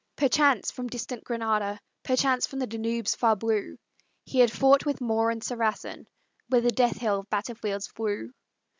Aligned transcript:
Perchance 0.15 0.71
from 0.71 0.87
distant 0.87 1.23
Granada, 1.23 1.79
Perchance 2.01 2.47
from 2.47 2.57
the 2.57 2.65
Danube's 2.65 3.13
far 3.13 3.35
blue, 3.35 3.77
He 4.25 4.39
had 4.39 4.51
fought 4.51 4.83
with 4.83 4.99
Moor 4.99 5.29
and 5.29 5.43
Saracen, 5.43 6.07
Where 6.49 6.61
the 6.61 6.71
death 6.71 6.97
hail 6.97 7.19
of 7.19 7.29
battle 7.29 7.53
fields 7.53 7.85
flew. 7.85 8.31